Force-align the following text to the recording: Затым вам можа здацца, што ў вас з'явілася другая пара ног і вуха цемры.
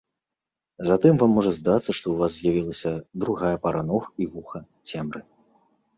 Затым 0.87 1.13
вам 1.23 1.31
можа 1.39 1.51
здацца, 1.57 1.83
што 1.83 1.93
ў 2.09 2.15
вас 2.23 2.31
з'явілася 2.37 2.91
другая 3.25 3.55
пара 3.67 3.81
ног 3.91 4.03
і 4.27 4.29
вуха 4.37 4.59
цемры. 4.89 5.21